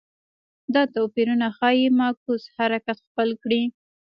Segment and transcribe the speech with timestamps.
[0.73, 3.61] دا توپیرونه ښايي معکوس حرکت خپل کړي